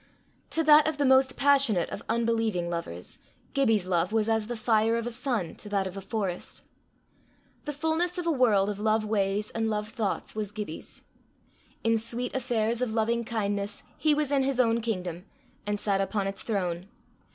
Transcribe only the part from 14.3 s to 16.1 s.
in his own kingdom, and sat